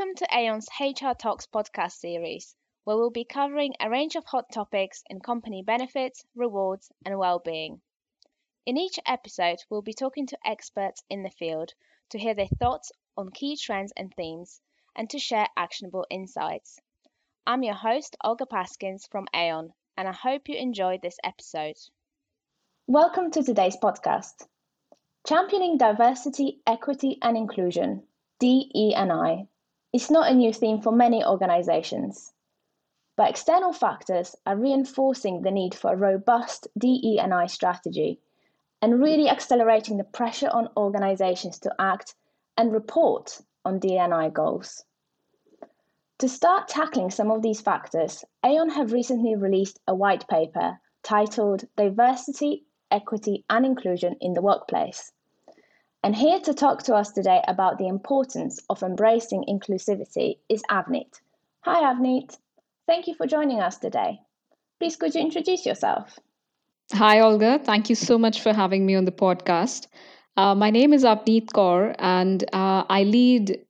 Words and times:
Welcome 0.00 0.16
to 0.16 0.34
Aon's 0.34 0.66
HR 0.80 1.12
Talks 1.12 1.46
podcast 1.46 1.92
series, 1.92 2.56
where 2.84 2.96
we'll 2.96 3.10
be 3.10 3.26
covering 3.26 3.74
a 3.78 3.90
range 3.90 4.16
of 4.16 4.24
hot 4.24 4.50
topics 4.50 5.04
in 5.10 5.20
company 5.20 5.62
benefits, 5.62 6.24
rewards, 6.34 6.90
and 7.04 7.18
well-being. 7.18 7.82
In 8.64 8.78
each 8.78 8.98
episode, 9.04 9.58
we'll 9.68 9.82
be 9.82 9.92
talking 9.92 10.26
to 10.28 10.38
experts 10.42 11.04
in 11.10 11.22
the 11.22 11.28
field 11.28 11.74
to 12.08 12.18
hear 12.18 12.32
their 12.32 12.46
thoughts 12.46 12.90
on 13.14 13.30
key 13.30 13.58
trends 13.58 13.92
and 13.94 14.10
themes 14.14 14.62
and 14.96 15.10
to 15.10 15.18
share 15.18 15.48
actionable 15.54 16.06
insights. 16.08 16.80
I'm 17.46 17.62
your 17.62 17.74
host, 17.74 18.16
Olga 18.24 18.46
Paskins 18.46 19.06
from 19.10 19.26
Aon, 19.34 19.74
and 19.98 20.08
I 20.08 20.12
hope 20.12 20.48
you 20.48 20.56
enjoyed 20.56 21.02
this 21.02 21.18
episode. 21.22 21.76
Welcome 22.86 23.32
to 23.32 23.42
today's 23.42 23.76
podcast. 23.76 24.46
Championing 25.26 25.76
diversity, 25.76 26.62
equity, 26.66 27.18
and 27.20 27.36
inclusion, 27.36 28.04
DE&I, 28.38 29.46
is 29.92 30.10
not 30.10 30.30
a 30.30 30.34
new 30.34 30.52
theme 30.52 30.80
for 30.80 30.92
many 30.92 31.24
organizations. 31.24 32.32
But 33.16 33.30
external 33.30 33.72
factors 33.72 34.36
are 34.46 34.56
reinforcing 34.56 35.42
the 35.42 35.50
need 35.50 35.74
for 35.74 35.92
a 35.92 35.96
robust 35.96 36.68
DE&I 36.78 37.46
strategy 37.46 38.20
and 38.80 39.02
really 39.02 39.28
accelerating 39.28 39.98
the 39.98 40.04
pressure 40.04 40.48
on 40.48 40.70
organizations 40.76 41.58
to 41.60 41.74
act 41.78 42.14
and 42.56 42.72
report 42.72 43.40
on 43.64 43.80
DNI 43.80 44.32
goals. 44.32 44.84
To 46.18 46.28
start 46.28 46.68
tackling 46.68 47.10
some 47.10 47.30
of 47.30 47.42
these 47.42 47.60
factors, 47.60 48.24
Aon 48.44 48.70
have 48.70 48.92
recently 48.92 49.34
released 49.36 49.80
a 49.86 49.94
white 49.94 50.28
paper 50.28 50.78
titled 51.02 51.64
Diversity, 51.76 52.66
Equity 52.90 53.44
and 53.48 53.64
Inclusion 53.64 54.16
in 54.20 54.34
the 54.34 54.42
Workplace. 54.42 55.12
And 56.02 56.16
here 56.16 56.40
to 56.40 56.54
talk 56.54 56.84
to 56.84 56.94
us 56.94 57.12
today 57.12 57.42
about 57.46 57.76
the 57.76 57.86
importance 57.86 58.58
of 58.70 58.82
embracing 58.82 59.44
inclusivity 59.46 60.38
is 60.48 60.62
Avneet. 60.70 61.20
Hi, 61.60 61.92
Avneet. 61.92 62.38
Thank 62.86 63.06
you 63.06 63.14
for 63.14 63.26
joining 63.26 63.60
us 63.60 63.76
today. 63.76 64.20
Please, 64.78 64.96
could 64.96 65.14
you 65.14 65.20
introduce 65.20 65.66
yourself? 65.66 66.18
Hi, 66.94 67.20
Olga. 67.20 67.58
Thank 67.62 67.90
you 67.90 67.94
so 67.94 68.16
much 68.16 68.40
for 68.40 68.54
having 68.54 68.86
me 68.86 68.94
on 68.94 69.04
the 69.04 69.12
podcast. 69.12 69.88
Uh, 70.38 70.54
my 70.54 70.70
name 70.70 70.94
is 70.94 71.04
Avneet 71.04 71.52
Kaur, 71.52 71.94
and 71.98 72.44
uh, 72.54 72.84
I 72.88 73.02
lead 73.02 73.60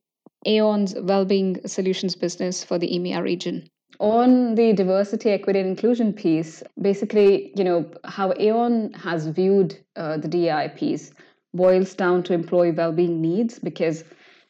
Aon's 0.47 0.95
Wellbeing 0.95 1.67
Solutions 1.67 2.15
business 2.15 2.63
for 2.63 2.79
the 2.79 2.87
EMEA 2.87 3.25
region. 3.25 3.69
On 3.99 4.55
the 4.55 4.73
diversity, 4.73 5.31
equity, 5.31 5.59
and 5.59 5.69
inclusion 5.69 6.13
piece, 6.13 6.63
basically, 6.81 7.53
you 7.57 7.65
know, 7.65 7.91
how 8.05 8.33
Aon 8.39 8.93
has 8.93 9.27
viewed 9.27 9.77
uh, 9.97 10.17
the 10.17 10.29
DEI 10.29 10.73
piece 10.77 11.13
boils 11.55 11.95
down 11.95 12.23
to 12.25 12.33
employee 12.33 12.73
well-being 12.73 13.21
needs 13.21 13.59
because 13.59 14.05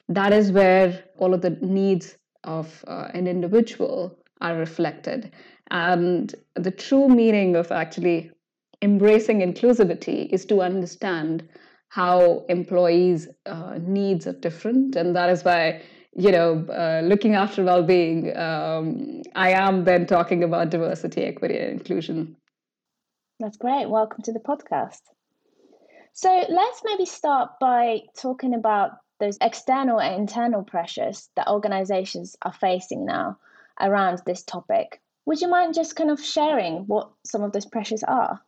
that 0.09 0.33
is 0.33 0.53
where 0.53 1.05
all 1.19 1.33
of 1.35 1.41
the 1.41 1.51
needs 1.61 2.17
of 2.45 2.85
uh, 2.89 3.09
an 3.15 3.27
individual 3.27 4.19
are 4.41 4.57
reflected. 4.57 5.33
And 5.71 6.35
the 6.55 6.71
true 6.71 7.09
meaning 7.09 7.57
of 7.57 7.71
actually 7.71 8.31
embracing 8.83 9.41
inclusivity 9.41 10.29
is 10.31 10.45
to 10.47 10.63
understand 10.63 11.49
how 11.89 12.45
employees' 12.49 13.29
uh, 13.47 13.79
needs 13.81 14.27
are 14.27 14.33
different, 14.33 14.97
and 14.97 15.15
that 15.15 15.29
is 15.29 15.45
why 15.45 15.83
you 16.17 16.31
know 16.31 16.65
uh, 16.69 17.03
looking 17.05 17.35
after 17.35 17.65
well-being. 17.65 18.37
Um, 18.37 19.23
I 19.35 19.51
am 19.51 19.85
then 19.85 20.07
talking 20.07 20.45
about 20.45 20.71
diversity, 20.71 21.23
equity, 21.23 21.59
and 21.59 21.73
inclusion. 21.73 22.37
That's 23.41 23.57
great. 23.57 23.89
Welcome 23.89 24.23
to 24.23 24.33
the 24.33 24.41
podcast. 24.41 25.01
So 26.23 26.29
let's 26.51 26.83
maybe 26.85 27.07
start 27.07 27.53
by 27.63 28.03
talking 28.15 28.53
about 28.53 28.91
those 29.21 29.39
external 29.41 29.99
and 29.99 30.17
internal 30.17 30.63
pressures 30.63 31.31
that 31.35 31.49
organizations 31.49 32.37
are 32.43 32.53
facing 32.53 33.07
now 33.07 33.39
around 33.81 34.21
this 34.27 34.43
topic. 34.43 35.01
Would 35.25 35.41
you 35.41 35.49
mind 35.49 35.73
just 35.73 35.97
kind 35.97 36.11
of 36.11 36.23
sharing 36.23 36.85
what 36.89 37.11
some 37.25 37.43
of 37.43 37.53
those 37.53 37.65
pressures 37.65 38.03
are? 38.03 38.39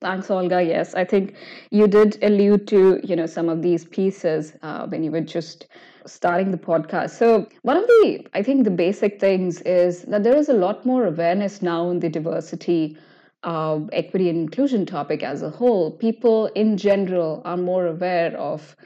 Thanks, 0.00 0.30
Olga. 0.30 0.62
Yes, 0.62 0.94
I 0.94 1.04
think 1.04 1.36
you 1.70 1.88
did 1.88 2.24
allude 2.24 2.66
to 2.68 2.98
you 3.04 3.16
know 3.16 3.26
some 3.26 3.50
of 3.50 3.60
these 3.60 3.84
pieces 3.84 4.54
uh, 4.62 4.86
when 4.86 5.04
you 5.04 5.10
were 5.10 5.20
just 5.20 5.66
starting 6.06 6.52
the 6.52 6.56
podcast. 6.56 7.10
So 7.10 7.46
one 7.60 7.76
of 7.76 7.86
the 7.86 8.26
I 8.32 8.42
think 8.42 8.64
the 8.64 8.70
basic 8.70 9.20
things 9.20 9.60
is 9.60 10.04
that 10.04 10.22
there 10.22 10.38
is 10.38 10.48
a 10.48 10.54
lot 10.54 10.86
more 10.86 11.04
awareness 11.04 11.60
now 11.60 11.90
in 11.90 12.00
the 12.00 12.08
diversity, 12.08 12.96
uh, 13.44 13.80
equity, 13.92 14.28
and 14.28 14.38
inclusion 14.38 14.86
topic 14.86 15.22
as 15.22 15.42
a 15.42 15.50
whole. 15.50 15.90
People 15.92 16.46
in 16.54 16.76
general 16.76 17.42
are 17.44 17.56
more 17.56 17.86
aware 17.86 18.36
of 18.36 18.76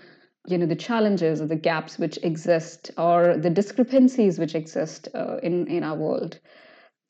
you 0.47 0.59
know 0.59 0.67
the 0.67 0.77
challenges 0.77 1.41
or 1.41 1.47
the 1.47 1.57
gaps 1.57 1.99
which 1.99 2.19
exist 2.23 2.91
or 2.97 3.37
the 3.37 3.51
discrepancies 3.51 4.39
which 4.39 4.55
exist 4.55 5.09
uh, 5.15 5.37
in 5.43 5.67
in 5.67 5.83
our 5.83 5.97
world 5.97 6.41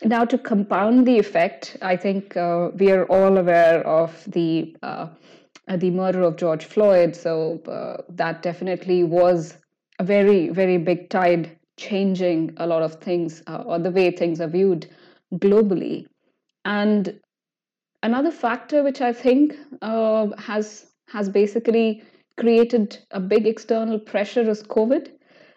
now, 0.05 0.25
to 0.25 0.39
compound 0.39 1.07
the 1.07 1.19
effect, 1.19 1.77
I 1.83 1.97
think 1.97 2.37
uh, 2.37 2.71
we 2.75 2.93
are 2.93 3.05
all 3.07 3.37
aware 3.37 3.85
of 3.85 4.25
the 4.31 4.77
uh, 4.83 5.09
the 5.77 5.91
murder 5.91 6.23
of 6.23 6.37
George 6.37 6.65
Floyd. 6.65 7.17
So 7.17 7.61
uh, 7.67 8.03
that 8.11 8.43
definitely 8.43 9.03
was 9.03 9.57
a 9.99 10.05
very 10.05 10.51
very 10.51 10.79
big 10.79 11.11
tide 11.11 11.59
changing 11.77 12.55
a 12.59 12.67
lot 12.67 12.83
of 12.83 12.95
things 12.97 13.43
uh, 13.49 13.65
or 13.67 13.79
the 13.79 13.91
way 13.91 14.11
things 14.13 14.41
are 14.41 14.49
viewed 14.49 14.89
globally. 15.35 16.07
And 16.65 17.19
another 18.03 18.31
factor 18.31 18.83
which 18.83 19.01
I 19.01 19.13
think 19.13 19.57
uh, 19.83 20.29
has 20.39 20.87
has 21.09 21.29
basically 21.29 22.03
created 22.37 22.99
a 23.11 23.21
big 23.21 23.47
external 23.47 23.99
pressure 23.99 24.49
is 24.49 24.63
COVID, 24.63 25.11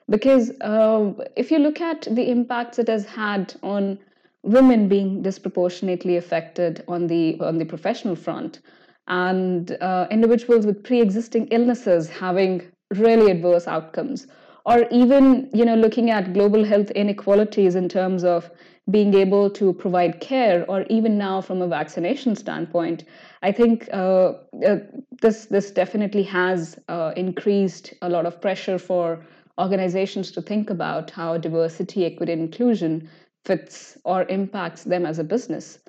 because 0.10 0.52
uh, 0.62 1.14
if 1.36 1.52
you 1.52 1.60
look 1.60 1.82
at 1.82 2.08
the 2.10 2.30
impacts 2.30 2.80
it 2.80 2.88
has 2.88 3.06
had 3.06 3.54
on 3.62 4.00
women 4.44 4.88
being 4.88 5.22
disproportionately 5.22 6.18
affected 6.18 6.84
on 6.88 7.08
the 7.08 7.40
on 7.40 7.58
the 7.58 7.66
professional 7.66 8.16
front 8.16 8.60
and 9.08 9.78
uh, 9.82 10.08
individuals 10.10 10.66
with 10.66 10.84
pre-existing 10.84 11.48
illnesses 11.48 12.10
having 12.10 12.62
really 12.92 13.32
adverse 13.32 13.68
outcomes 13.68 14.28
or 14.66 14.88
even 14.92 15.50
you 15.54 15.66
know 15.66 15.76
looking 15.76 16.10
at 16.10 16.34
global 16.34 16.64
health 16.64 16.92
inequalities 16.92 17.76
in 17.76 17.88
terms 17.88 18.24
of 18.24 18.50
being 18.90 19.14
able 19.14 19.50
to 19.50 19.74
provide 19.74 20.20
care 20.20 20.66
or 20.68 20.84
even 20.90 21.18
now 21.18 21.40
from 21.40 21.62
a 21.62 21.68
vaccination 21.68 22.36
standpoint 22.36 23.04
i 23.42 23.52
think 23.52 23.88
uh, 23.94 24.34
uh, 24.68 24.78
this 25.22 25.46
this 25.46 25.72
definitely 25.72 26.24
has 26.24 26.80
uh, 26.90 27.14
increased 27.16 27.94
a 28.02 28.10
lot 28.10 28.26
of 28.26 28.42
pressure 28.42 28.80
for 28.80 29.24
organizations 29.60 30.32
to 30.32 30.42
think 30.42 30.70
about 30.70 31.12
how 31.12 31.38
diversity 31.38 32.06
equity 32.06 32.32
and 32.32 32.42
inclusion 32.42 33.08
fits 33.46 33.98
or 34.04 34.24
impacts 34.24 34.84
them 34.84 35.06
as 35.06 35.20
a 35.20 35.24
business. 35.24 35.80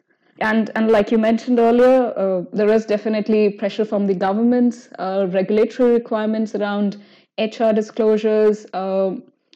And, 0.41 0.71
and 0.75 0.91
like 0.91 1.11
you 1.11 1.19
mentioned 1.19 1.59
earlier, 1.59 2.13
uh, 2.17 2.43
there 2.53 2.73
is 2.73 2.87
definitely 2.87 3.51
pressure 3.51 3.85
from 3.85 4.07
the 4.07 4.15
governments, 4.15 4.89
uh, 4.99 5.27
regulatory 5.31 5.93
requirements 5.93 6.55
around 6.55 6.97
HR 7.39 7.73
disclosures, 7.73 8.67
uh, 8.73 9.13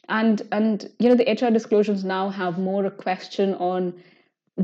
and 0.08 0.42
and 0.52 0.90
you 0.98 1.08
know 1.08 1.14
the 1.14 1.30
HR 1.30 1.52
disclosures 1.52 2.04
now 2.04 2.28
have 2.28 2.58
more 2.58 2.84
a 2.86 2.90
question 2.90 3.54
on 3.54 3.94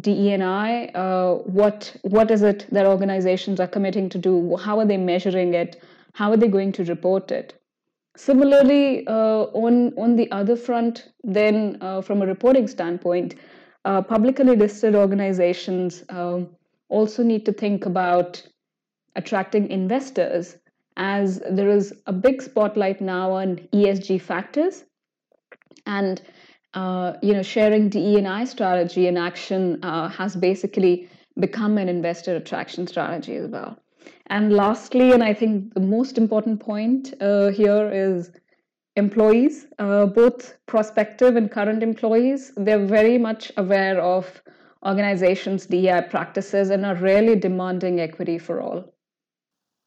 DE&I. 0.00 0.86
Uh, 0.86 1.34
what 1.44 1.94
what 2.02 2.30
is 2.30 2.42
it 2.42 2.66
that 2.70 2.86
organizations 2.86 3.60
are 3.60 3.66
committing 3.66 4.08
to 4.10 4.18
do? 4.18 4.56
How 4.56 4.78
are 4.78 4.86
they 4.86 4.96
measuring 4.96 5.54
it? 5.54 5.82
How 6.14 6.30
are 6.30 6.36
they 6.36 6.48
going 6.48 6.72
to 6.72 6.84
report 6.84 7.30
it? 7.30 7.54
Similarly, 8.16 9.06
uh, 9.06 9.44
on 9.54 9.92
on 9.98 10.16
the 10.16 10.30
other 10.30 10.56
front, 10.56 11.08
then 11.24 11.78
uh, 11.80 12.02
from 12.02 12.22
a 12.22 12.26
reporting 12.26 12.68
standpoint, 12.68 13.34
uh, 13.84 14.02
publicly 14.02 14.56
listed 14.56 14.94
organizations 14.94 16.04
um, 16.08 16.48
also 16.88 17.22
need 17.22 17.44
to 17.46 17.52
think 17.52 17.86
about 17.86 18.42
attracting 19.16 19.70
investors, 19.70 20.56
as 20.96 21.42
there 21.50 21.68
is 21.68 21.92
a 22.06 22.12
big 22.12 22.40
spotlight 22.42 23.00
now 23.00 23.32
on 23.32 23.56
ESG 23.72 24.20
factors, 24.20 24.84
and 25.86 26.22
uh, 26.74 27.14
you 27.22 27.34
know 27.34 27.42
sharing 27.42 27.88
DE&I 27.88 28.44
strategy 28.44 29.06
and 29.06 29.18
action 29.18 29.82
uh, 29.84 30.08
has 30.08 30.36
basically 30.36 31.08
become 31.38 31.78
an 31.78 31.88
investor 31.88 32.36
attraction 32.36 32.86
strategy 32.86 33.36
as 33.36 33.48
well. 33.48 33.78
And 34.26 34.52
lastly, 34.52 35.12
and 35.12 35.22
I 35.22 35.34
think 35.34 35.74
the 35.74 35.80
most 35.80 36.18
important 36.18 36.60
point 36.60 37.14
uh, 37.20 37.48
here 37.48 37.90
is 37.92 38.30
employees, 38.96 39.66
uh, 39.78 40.06
both 40.06 40.56
prospective 40.66 41.36
and 41.36 41.50
current 41.50 41.82
employees. 41.82 42.52
They're 42.56 42.86
very 42.86 43.18
much 43.18 43.52
aware 43.56 44.00
of 44.00 44.42
organizations' 44.84 45.66
DEI 45.66 46.02
practices 46.10 46.70
and 46.70 46.84
are 46.84 46.96
really 46.96 47.36
demanding 47.36 48.00
equity 48.00 48.38
for 48.38 48.60
all. 48.60 48.92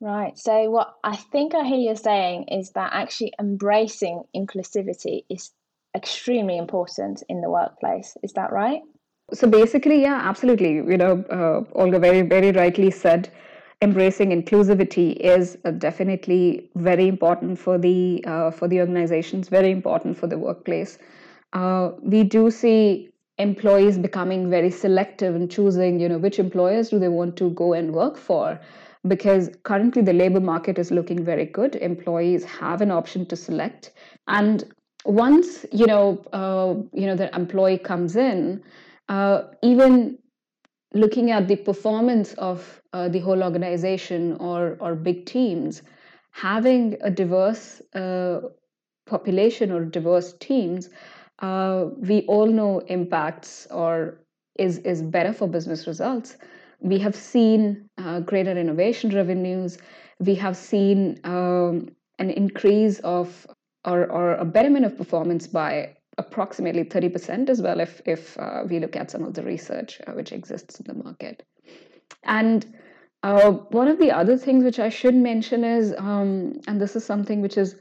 Right. 0.01 0.37
So, 0.37 0.69
what 0.69 0.95
I 1.03 1.15
think 1.15 1.55
I 1.55 1.63
hear 1.63 1.91
you 1.91 1.95
saying 1.95 2.49
is 2.49 2.71
that 2.71 2.91
actually 2.93 3.33
embracing 3.39 4.23
inclusivity 4.35 5.23
is 5.29 5.51
extremely 5.95 6.57
important 6.57 7.23
in 7.29 7.41
the 7.41 7.49
workplace. 7.49 8.17
Is 8.23 8.33
that 8.33 8.51
right? 8.51 8.81
So, 9.33 9.47
basically, 9.47 10.01
yeah, 10.01 10.19
absolutely. 10.21 10.73
You 10.75 10.97
know, 10.97 11.23
uh, 11.31 11.79
Olga 11.79 11.99
very, 11.99 12.21
very 12.21 12.51
rightly 12.51 12.91
said 12.91 13.31
embracing 13.81 14.29
inclusivity 14.29 15.15
is 15.15 15.57
uh, 15.65 15.71
definitely 15.71 16.69
very 16.75 17.07
important 17.07 17.57
for 17.59 17.77
the 17.77 18.23
uh, 18.27 18.51
for 18.51 18.67
the 18.67 18.79
organizations, 18.79 19.49
very 19.49 19.71
important 19.71 20.17
for 20.17 20.27
the 20.27 20.37
workplace. 20.37 20.97
Uh, 21.53 21.91
we 22.01 22.23
do 22.23 22.51
see 22.51 23.09
employees 23.37 23.97
becoming 23.97 24.49
very 24.49 24.71
selective 24.71 25.35
in 25.35 25.49
choosing, 25.49 25.99
you 25.99 26.07
know, 26.07 26.17
which 26.17 26.39
employers 26.39 26.89
do 26.89 26.99
they 26.99 27.09
want 27.09 27.35
to 27.35 27.49
go 27.51 27.73
and 27.73 27.93
work 27.93 28.17
for, 28.17 28.59
because 29.07 29.49
currently 29.63 30.01
the 30.01 30.13
labor 30.13 30.39
market 30.39 30.79
is 30.79 30.91
looking 30.91 31.25
very 31.25 31.45
good. 31.45 31.75
Employees 31.75 32.45
have 32.45 32.81
an 32.81 32.91
option 32.91 33.25
to 33.25 33.35
select, 33.35 33.91
and 34.27 34.63
once 35.05 35.65
you 35.71 35.87
know, 35.87 36.23
uh, 36.33 36.75
you 36.93 37.05
know, 37.07 37.15
the 37.15 37.33
employee 37.35 37.77
comes 37.77 38.15
in, 38.15 38.63
uh, 39.09 39.43
even 39.61 40.17
looking 40.93 41.31
at 41.31 41.47
the 41.47 41.55
performance 41.57 42.33
of 42.35 42.81
uh, 42.93 43.09
the 43.09 43.19
whole 43.19 43.43
organization 43.43 44.33
or 44.37 44.77
or 44.79 44.95
big 44.95 45.25
teams, 45.25 45.81
having 46.31 46.97
a 47.01 47.09
diverse 47.11 47.81
uh, 47.93 48.41
population 49.05 49.71
or 49.71 49.85
diverse 49.85 50.33
teams, 50.39 50.89
uh, 51.39 51.85
we 51.99 52.21
all 52.23 52.47
know 52.47 52.79
impacts 52.87 53.67
or 53.71 54.19
is 54.57 54.79
is 54.79 55.01
better 55.01 55.33
for 55.33 55.47
business 55.47 55.87
results. 55.87 56.37
We 56.79 56.99
have 56.99 57.15
seen 57.15 57.89
uh, 57.97 58.19
greater 58.21 58.51
innovation 58.57 59.09
revenues. 59.15 59.77
We 60.19 60.35
have 60.35 60.55
seen 60.57 61.19
um, 61.23 61.89
an 62.19 62.29
increase 62.29 62.99
of 62.99 63.47
or, 63.85 64.11
or 64.11 64.35
a 64.35 64.45
betterment 64.45 64.85
of 64.85 64.97
performance 64.97 65.47
by 65.47 65.95
approximately 66.17 66.83
30% 66.83 67.49
as 67.49 67.61
well 67.61 67.79
if, 67.79 68.01
if 68.05 68.37
uh, 68.39 68.63
we 68.69 68.79
look 68.79 68.95
at 68.95 69.11
some 69.11 69.23
of 69.23 69.33
the 69.33 69.43
research 69.43 69.99
uh, 70.07 70.13
which 70.13 70.31
exists 70.31 70.79
in 70.79 70.85
the 70.87 71.03
market. 71.03 71.43
And 72.23 72.65
uh, 73.23 73.51
one 73.51 73.87
of 73.87 73.99
the 73.99 74.11
other 74.11 74.37
things 74.37 74.63
which 74.63 74.79
I 74.79 74.89
should 74.89 75.15
mention 75.15 75.63
is, 75.63 75.93
um, 75.97 76.59
and 76.67 76.79
this 76.79 76.95
is 76.95 77.03
something 77.03 77.41
which 77.41 77.55
has 77.55 77.75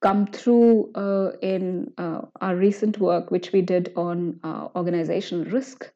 come 0.00 0.26
through 0.26 0.92
uh, 0.94 1.32
in 1.42 1.92
uh, 1.98 2.22
our 2.40 2.54
recent 2.56 2.98
work, 2.98 3.30
which 3.30 3.52
we 3.52 3.62
did 3.62 3.92
on 3.96 4.38
uh, 4.44 4.68
organizational 4.76 5.46
risk. 5.46 5.90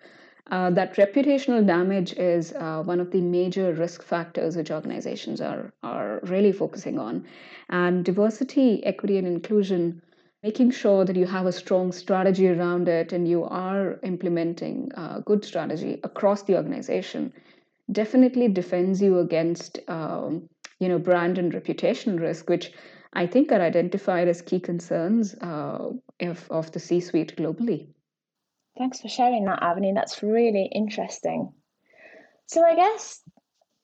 That 0.50 0.94
reputational 0.96 1.66
damage 1.66 2.12
is 2.14 2.52
one 2.52 3.00
of 3.00 3.10
the 3.10 3.20
major 3.20 3.72
risk 3.72 4.02
factors 4.02 4.56
which 4.56 4.70
organizations 4.70 5.40
are, 5.40 5.72
are 5.82 6.20
really 6.24 6.52
focusing 6.52 6.98
on. 6.98 7.26
And 7.68 8.04
diversity, 8.04 8.84
equity, 8.84 9.18
and 9.18 9.26
inclusion 9.26 10.02
making 10.42 10.70
sure 10.70 11.04
that 11.04 11.16
you 11.16 11.26
have 11.26 11.46
a 11.46 11.52
strong 11.52 11.92
strategy 11.92 12.48
around 12.48 12.88
it 12.88 13.12
and 13.12 13.26
you 13.26 13.44
are 13.44 13.98
implementing 14.02 14.90
a 14.94 15.20
good 15.20 15.44
strategy 15.44 15.98
across 16.04 16.42
the 16.44 16.56
organization 16.56 17.32
definitely 17.90 18.48
defends 18.48 19.02
you 19.02 19.18
against 19.18 19.80
um, 19.88 20.48
you 20.78 20.88
know 20.88 20.98
brand 20.98 21.38
and 21.38 21.52
reputational 21.52 22.20
risk 22.20 22.48
which 22.48 22.72
i 23.14 23.26
think 23.26 23.50
are 23.50 23.60
identified 23.60 24.28
as 24.28 24.42
key 24.42 24.60
concerns 24.60 25.34
uh, 25.40 25.90
of, 26.20 26.46
of 26.50 26.70
the 26.72 26.78
c-suite 26.80 27.34
globally 27.36 27.88
thanks 28.78 29.00
for 29.00 29.08
sharing 29.08 29.44
that 29.44 29.60
Avneet 29.60 29.94
that's 29.94 30.22
really 30.22 30.70
interesting 30.72 31.52
so 32.46 32.64
i 32.64 32.74
guess 32.74 33.20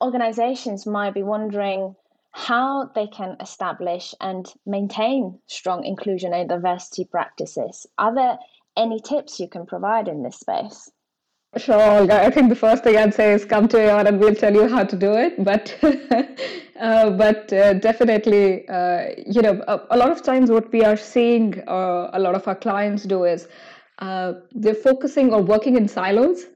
organizations 0.03 0.87
might 0.87 1.15
be 1.15 1.23
wondering 1.23 1.95
how 2.35 2.91
they 2.97 3.07
can 3.07 3.37
establish 3.41 4.13
and 4.21 4.53
maintain 4.67 5.39
strong 5.47 5.85
inclusion 5.85 6.35
and 6.35 6.49
diversity 6.49 7.05
practices. 7.05 7.87
Are 7.97 8.13
there 8.13 8.39
any 8.77 9.01
tips 9.01 9.39
you 9.39 9.49
can 9.49 9.67
provide 9.67 10.09
in 10.09 10.25
this 10.25 10.41
space? 10.41 10.91
Sure, 11.57 11.81
Olga. 11.81 12.21
I 12.21 12.31
think 12.31 12.49
the 12.49 12.57
first 12.57 12.83
thing 12.83 12.97
I'd 12.97 13.15
say 13.15 13.33
is 13.33 13.45
come 13.45 13.69
to 13.69 13.79
Aon 13.79 14.09
and 14.09 14.19
we'll 14.19 14.35
tell 14.35 14.53
you 14.53 14.67
how 14.67 14.83
to 14.83 14.97
do 14.97 15.13
it. 15.13 15.45
But, 15.45 15.79
uh, 16.81 17.11
but 17.11 17.53
uh, 17.53 17.75
definitely, 17.75 18.69
uh, 18.69 19.11
you 19.25 19.41
know, 19.41 19.63
a, 19.69 19.81
a, 19.91 19.97
lot 19.97 20.11
of 20.11 20.21
times 20.21 20.51
what 20.51 20.73
we 20.73 20.85
are 20.85 20.97
seeing 20.97 21.63
uh, 21.69 22.11
a 22.13 22.19
lot 22.19 22.35
of 22.35 22.49
our 22.49 22.57
clients 22.57 23.05
do 23.05 23.23
is 23.23 23.47
uh, 23.99 24.35
they're 24.53 24.75
focusing 24.75 25.33
or 25.33 25.43
working 25.43 25.77
in 25.77 25.89
silos 25.89 26.47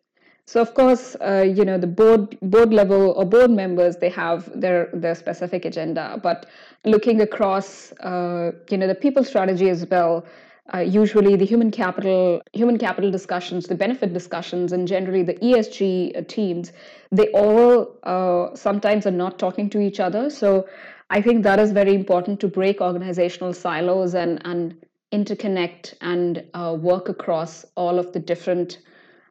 so 0.48 0.62
of 0.62 0.72
course, 0.72 1.14
uh, 1.20 1.44
you 1.46 1.62
know 1.62 1.76
the 1.76 1.86
board 1.86 2.38
board 2.40 2.72
level 2.72 3.10
or 3.10 3.26
board 3.26 3.50
members 3.50 3.98
they 3.98 4.08
have 4.08 4.50
their 4.58 4.88
their 4.94 5.14
specific 5.14 5.66
agenda, 5.66 6.18
but 6.22 6.46
looking 6.86 7.20
across, 7.20 7.92
uh, 8.00 8.52
you 8.70 8.78
know, 8.78 8.86
the 8.86 8.94
people 8.94 9.24
strategy 9.24 9.68
as 9.68 9.86
well. 9.90 10.24
Uh, 10.72 10.78
usually, 10.78 11.36
the 11.36 11.44
human 11.44 11.70
capital 11.70 12.40
human 12.54 12.78
capital 12.78 13.10
discussions, 13.10 13.66
the 13.66 13.74
benefit 13.74 14.14
discussions, 14.14 14.72
and 14.72 14.88
generally 14.88 15.22
the 15.22 15.34
ESG 15.34 16.16
uh, 16.16 16.22
teams, 16.26 16.72
they 17.12 17.28
all 17.32 17.94
uh, 18.04 18.54
sometimes 18.54 19.06
are 19.06 19.18
not 19.24 19.38
talking 19.38 19.68
to 19.68 19.80
each 19.80 20.00
other. 20.00 20.30
So 20.30 20.66
I 21.10 21.20
think 21.20 21.42
that 21.42 21.58
is 21.58 21.72
very 21.72 21.94
important 21.94 22.40
to 22.40 22.48
break 22.48 22.80
organizational 22.80 23.52
silos 23.52 24.14
and 24.14 24.40
and 24.46 24.74
interconnect 25.12 25.94
and 26.00 26.44
uh, 26.54 26.76
work 26.78 27.08
across 27.08 27.64
all 27.76 27.98
of 27.98 28.12
the 28.12 28.18
different 28.18 28.78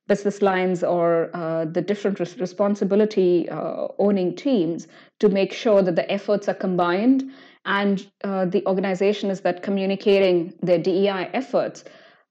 business 0.07 0.41
lines 0.41 0.83
or 0.83 1.29
uh, 1.33 1.65
the 1.65 1.81
different 1.81 2.19
res- 2.19 2.37
responsibility 2.39 3.47
uh, 3.49 3.87
owning 3.99 4.35
teams 4.35 4.87
to 5.19 5.29
make 5.29 5.51
sure 5.51 5.81
that 5.81 5.95
the 5.95 6.09
efforts 6.11 6.47
are 6.47 6.53
combined 6.53 7.29
and 7.65 8.09
uh, 8.23 8.45
the 8.45 8.65
organization 8.65 9.29
is 9.29 9.41
that 9.41 9.61
communicating 9.61 10.53
their 10.61 10.79
DEI 10.79 11.29
efforts 11.33 11.83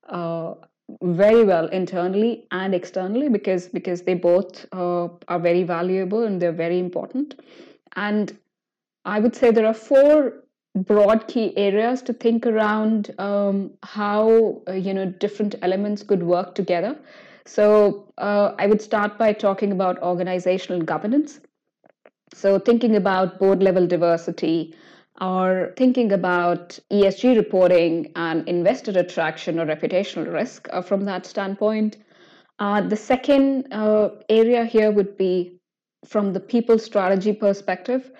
uh, 0.08 0.54
very 1.02 1.44
well 1.44 1.66
internally 1.68 2.46
and 2.50 2.74
externally 2.74 3.28
because 3.28 3.68
because 3.68 4.02
they 4.02 4.14
both 4.14 4.66
uh, 4.72 5.08
are 5.28 5.38
very 5.38 5.62
valuable 5.62 6.22
and 6.24 6.40
they're 6.40 6.52
very 6.52 6.78
important. 6.78 7.34
And 7.96 8.36
I 9.04 9.20
would 9.20 9.36
say 9.36 9.50
there 9.50 9.66
are 9.66 9.74
four 9.74 10.44
broad 10.76 11.26
key 11.28 11.56
areas 11.56 12.02
to 12.02 12.12
think 12.12 12.46
around 12.46 13.14
um, 13.18 13.70
how 13.82 14.62
uh, 14.68 14.72
you 14.72 14.92
know 14.92 15.06
different 15.06 15.54
elements 15.62 16.02
could 16.02 16.22
work 16.22 16.54
together 16.54 16.96
so 17.46 18.12
uh, 18.18 18.54
I 18.58 18.66
would 18.66 18.82
start 18.82 19.16
by 19.18 19.32
talking 19.32 19.70
about 19.72 20.02
organizational 20.02 20.82
governance. 20.82 21.40
So 22.34 22.58
thinking 22.58 22.96
about 22.96 23.38
board 23.38 23.62
level 23.62 23.86
diversity 23.86 24.74
or 25.20 25.72
thinking 25.76 26.12
about 26.12 26.78
ESG 26.90 27.36
reporting 27.36 28.12
and 28.16 28.46
investor 28.48 28.98
attraction 28.98 29.58
or 29.60 29.66
reputational 29.66 30.32
risk 30.32 30.68
uh, 30.72 30.82
from 30.82 31.04
that 31.04 31.24
standpoint. 31.24 31.98
Uh, 32.58 32.80
the 32.80 32.96
second 32.96 33.72
uh, 33.72 34.10
area 34.28 34.64
here 34.64 34.90
would 34.90 35.16
be 35.16 35.60
from 36.04 36.32
the 36.32 36.40
people 36.40 36.78
strategy 36.78 37.32
perspective, 37.32 38.10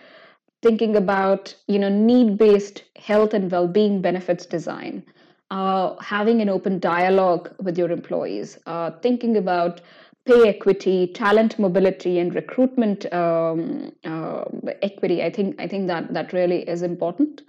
thinking 0.67 0.97
about 0.97 1.55
you 1.67 1.79
know 1.79 1.89
need-based 1.89 2.83
health 3.11 3.35
and 3.35 3.51
well-being 3.51 4.01
benefits 4.03 4.47
design 4.47 5.03
uh, 5.51 5.95
having 6.01 6.41
an 6.41 6.49
open 6.49 6.79
dialogue 6.79 7.51
with 7.61 7.79
your 7.79 7.91
employees, 7.91 8.59
uh, 8.67 8.91
thinking 9.03 9.37
about 9.37 9.81
pay 10.25 10.49
equity, 10.49 11.07
talent 11.07 11.59
mobility, 11.59 12.19
and 12.19 12.35
recruitment 12.35 13.13
um, 13.13 13.93
uh, 14.05 14.45
equity. 14.83 15.23
I 15.23 15.31
think 15.31 15.61
I 15.61 15.69
think 15.69 15.87
that 15.87 16.13
that 16.15 16.33
really 16.33 16.69
is 16.69 16.83
important. 16.83 17.43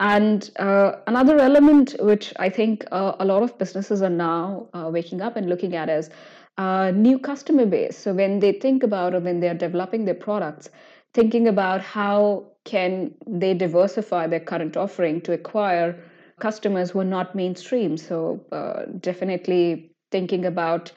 And 0.00 0.48
uh, 0.58 0.92
another 1.08 1.38
element 1.40 1.96
which 2.00 2.32
I 2.38 2.48
think 2.48 2.84
uh, 2.92 3.16
a 3.18 3.24
lot 3.24 3.42
of 3.42 3.58
businesses 3.58 4.00
are 4.02 4.10
now 4.10 4.68
uh, 4.72 4.88
waking 4.92 5.22
up 5.22 5.36
and 5.36 5.48
looking 5.48 5.74
at 5.74 5.88
is 5.88 6.10
new 6.94 7.18
customer 7.18 7.66
base. 7.66 7.96
So 7.96 8.12
when 8.12 8.38
they 8.40 8.52
think 8.52 8.82
about 8.82 9.14
or 9.14 9.20
when 9.20 9.40
they 9.40 9.48
are 9.48 9.54
developing 9.54 10.04
their 10.04 10.14
products, 10.14 10.70
thinking 11.14 11.48
about 11.48 11.80
how 11.80 12.46
can 12.68 13.14
they 13.26 13.54
diversify 13.54 14.26
their 14.26 14.44
current 14.50 14.76
offering 14.76 15.20
to 15.22 15.32
acquire 15.32 15.98
customers 16.38 16.90
who 16.90 17.00
are 17.00 17.12
not 17.18 17.34
mainstream. 17.34 17.96
So 17.96 18.44
uh, 18.52 18.82
definitely 19.00 19.90
thinking 20.10 20.44
about 20.44 20.92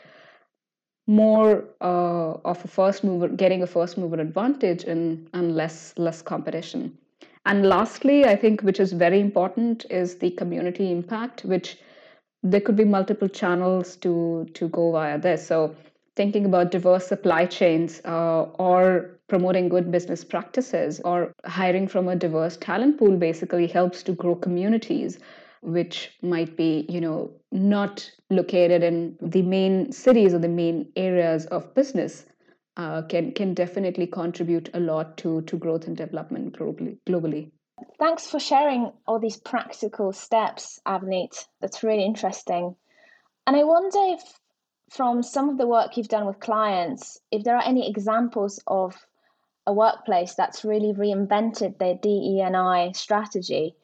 more 1.07 1.63
uh, 1.81 2.33
of 2.51 2.63
a 2.63 2.67
first 2.67 3.03
mover, 3.03 3.29
getting 3.29 3.63
a 3.63 3.67
first 3.67 3.97
mover 3.97 4.19
advantage 4.19 4.83
and, 4.83 5.29
and 5.33 5.55
less 5.55 5.93
less 5.97 6.21
competition. 6.21 6.97
And 7.45 7.65
lastly, 7.67 8.25
I 8.25 8.35
think 8.35 8.61
which 8.61 8.79
is 8.79 8.91
very 8.91 9.19
important 9.19 9.85
is 9.89 10.17
the 10.17 10.31
community 10.31 10.91
impact, 10.91 11.43
which 11.43 11.77
there 12.43 12.61
could 12.61 12.75
be 12.75 12.85
multiple 12.85 13.29
channels 13.29 13.95
to 13.97 14.45
to 14.53 14.67
go 14.69 14.91
via 14.91 15.17
this. 15.17 15.47
So 15.47 15.75
thinking 16.21 16.45
about 16.45 16.69
diverse 16.69 17.07
supply 17.07 17.43
chains 17.47 17.99
uh, 18.05 18.43
or 18.67 19.19
promoting 19.27 19.69
good 19.69 19.91
business 19.91 20.23
practices 20.23 20.99
or 21.03 21.33
hiring 21.45 21.87
from 21.87 22.07
a 22.07 22.15
diverse 22.15 22.57
talent 22.57 22.99
pool 22.99 23.17
basically 23.17 23.65
helps 23.65 24.03
to 24.03 24.11
grow 24.23 24.35
communities 24.35 25.17
which 25.61 26.11
might 26.21 26.55
be 26.57 26.85
you 26.89 27.01
know 27.01 27.31
not 27.51 28.03
located 28.29 28.83
in 28.83 29.17
the 29.19 29.41
main 29.41 29.91
cities 29.91 30.35
or 30.35 30.39
the 30.39 30.53
main 30.63 30.85
areas 30.95 31.47
of 31.47 31.73
business 31.73 32.25
uh, 32.77 33.01
can 33.13 33.31
can 33.39 33.55
definitely 33.55 34.05
contribute 34.05 34.69
a 34.75 34.79
lot 34.79 35.17
to 35.17 35.41
to 35.53 35.57
growth 35.57 35.87
and 35.87 35.97
development 35.97 36.53
globally 36.59 36.97
globally. 37.09 37.41
Thanks 37.97 38.27
for 38.27 38.39
sharing 38.39 38.91
all 39.07 39.19
these 39.19 39.37
practical 39.37 40.13
steps 40.13 40.79
Avneet. 40.85 41.47
That's 41.61 41.83
really 41.83 42.05
interesting. 42.05 42.75
And 43.47 43.55
i 43.55 43.63
wonder 43.63 44.03
if 44.15 44.40
from 44.91 45.23
some 45.23 45.49
of 45.49 45.57
the 45.57 45.67
work 45.67 45.95
you've 45.95 46.09
done 46.09 46.25
with 46.25 46.39
clients, 46.39 47.19
if 47.31 47.43
there 47.43 47.55
are 47.55 47.63
any 47.63 47.89
examples 47.89 48.59
of 48.67 49.07
a 49.65 49.73
workplace 49.73 50.33
that's 50.33 50.65
really 50.65 50.91
reinvented 50.93 51.77
their 51.77 51.95
DE&I 51.95 52.91
strategy. 52.93 53.75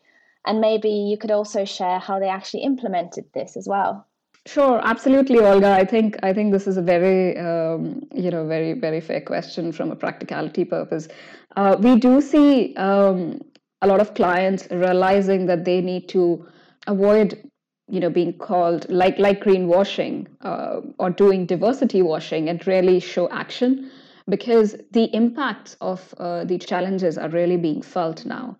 And 0.45 0.59
maybe 0.59 0.89
you 0.89 1.17
could 1.17 1.31
also 1.31 1.63
share 1.65 1.99
how 1.99 2.19
they 2.19 2.27
actually 2.27 2.63
implemented 2.63 3.25
this 3.33 3.55
as 3.55 3.67
well. 3.67 4.05
Sure, 4.45 4.81
absolutely, 4.83 5.39
Olga. 5.39 5.71
I 5.71 5.83
think 5.83 6.17
I 6.23 6.31
think 6.31 6.53
this 6.53 6.67
is 6.67 6.77
a 6.77 6.81
very 6.81 7.37
um, 7.37 8.07
you 8.13 8.31
know 8.31 8.47
very 8.47 8.73
very 8.73 9.01
fair 9.01 9.19
question 9.19 9.73
from 9.73 9.91
a 9.91 9.95
practicality 9.95 10.63
purpose. 10.63 11.09
Uh, 11.57 11.75
we 11.77 11.97
do 11.97 12.21
see 12.21 12.73
um, 12.77 13.41
a 13.81 13.87
lot 13.87 13.99
of 13.99 14.13
clients 14.13 14.65
realizing 14.71 15.47
that 15.47 15.65
they 15.65 15.81
need 15.81 16.07
to 16.09 16.47
avoid 16.87 17.46
you 17.89 17.99
know 17.99 18.09
being 18.09 18.33
called 18.33 18.89
like 18.89 19.17
like 19.17 19.43
greenwashing 19.43 20.27
uh, 20.41 20.81
or 20.99 21.09
doing 21.09 21.45
diversity 21.45 22.01
washing 22.01 22.49
and 22.49 22.65
really 22.67 22.99
show 22.99 23.29
action 23.29 23.89
because 24.29 24.75
the 24.91 25.05
impacts 25.15 25.77
of 25.79 26.13
uh, 26.17 26.43
the 26.43 26.57
challenges 26.57 27.17
are 27.17 27.29
really 27.29 27.55
being 27.55 27.81
felt 27.81 28.25
now. 28.25 28.57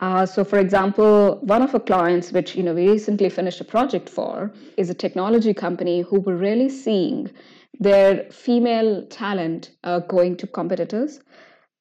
Uh, 0.00 0.26
so 0.26 0.44
for 0.44 0.58
example 0.58 1.38
one 1.42 1.62
of 1.62 1.72
our 1.72 1.80
clients 1.80 2.32
which 2.32 2.56
you 2.56 2.62
know 2.62 2.74
we 2.74 2.88
recently 2.88 3.28
finished 3.28 3.60
a 3.60 3.64
project 3.64 4.08
for 4.08 4.52
is 4.76 4.90
a 4.90 4.94
technology 4.94 5.54
company 5.54 6.00
who 6.00 6.18
were 6.20 6.36
really 6.36 6.68
seeing 6.68 7.30
their 7.78 8.24
female 8.30 9.06
talent 9.06 9.70
uh, 9.84 10.00
going 10.00 10.36
to 10.36 10.48
competitors 10.48 11.20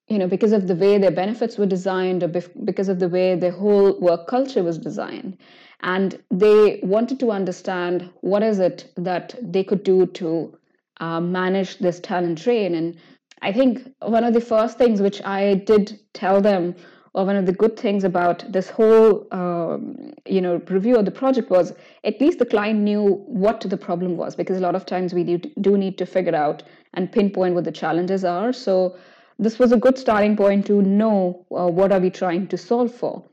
you 0.07 0.19
know 0.19 0.27
because 0.27 0.51
of 0.51 0.67
the 0.67 0.75
way 0.75 0.97
their 0.99 1.11
benefits 1.11 1.57
were 1.57 1.65
designed 1.65 2.21
or 2.23 2.27
because 2.27 2.87
of 2.87 2.99
the 2.99 3.09
way 3.09 3.35
their 3.35 3.51
whole 3.51 3.99
work 3.99 4.27
culture 4.27 4.63
was 4.63 4.77
designed 4.77 5.37
and 5.83 6.17
they 6.31 6.79
wanted 6.81 7.19
to 7.19 7.31
understand 7.31 8.09
what 8.21 8.41
is 8.41 8.59
it 8.59 8.91
that 8.95 9.35
they 9.41 9.63
could 9.63 9.83
do 9.83 10.05
to 10.07 10.57
uh, 10.99 11.19
manage 11.19 11.77
this 11.79 11.99
talent 11.99 12.41
drain 12.41 12.75
and 12.75 12.97
i 13.41 13.51
think 13.51 13.91
one 14.01 14.23
of 14.23 14.33
the 14.33 14.41
first 14.41 14.77
things 14.77 15.01
which 15.01 15.21
i 15.23 15.53
did 15.53 15.99
tell 16.13 16.41
them 16.41 16.75
or 17.13 17.25
one 17.25 17.35
of 17.35 17.45
the 17.45 17.53
good 17.53 17.77
things 17.77 18.03
about 18.03 18.43
this 18.51 18.69
whole 18.69 19.27
um, 19.31 20.13
you 20.25 20.41
know 20.41 20.61
review 20.67 20.95
of 20.97 21.05
the 21.05 21.11
project 21.11 21.49
was 21.49 21.73
at 22.03 22.19
least 22.19 22.39
the 22.39 22.45
client 22.45 22.79
knew 22.79 23.23
what 23.27 23.61
the 23.61 23.77
problem 23.77 24.17
was 24.17 24.35
because 24.35 24.57
a 24.57 24.61
lot 24.61 24.75
of 24.75 24.85
times 24.85 25.13
we 25.13 25.23
do, 25.23 25.77
need 25.77 25.97
to 25.97 26.05
figure 26.05 26.35
out 26.35 26.63
and 26.95 27.11
pinpoint 27.11 27.53
what 27.53 27.63
the 27.63 27.71
challenges 27.71 28.23
are. 28.23 28.51
So 28.51 28.95
this 29.39 29.59
was 29.59 29.71
a 29.71 29.77
good 29.77 29.97
starting 29.97 30.35
point 30.35 30.65
to 30.67 30.81
know 30.81 31.45
uh, 31.51 31.67
what 31.67 31.91
are 31.91 31.99
we 31.99 32.09
trying 32.09 32.47
to 32.47 32.57
solve 32.57 32.93
for 32.93 33.23